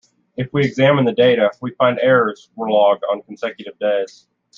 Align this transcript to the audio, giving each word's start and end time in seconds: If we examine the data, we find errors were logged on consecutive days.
If 0.35 0.51
we 0.51 0.65
examine 0.65 1.05
the 1.05 1.11
data, 1.11 1.51
we 1.61 1.75
find 1.75 1.99
errors 2.01 2.49
were 2.55 2.71
logged 2.71 3.03
on 3.07 3.21
consecutive 3.21 3.77
days. 3.77 4.25